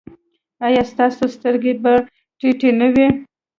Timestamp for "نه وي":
2.79-3.07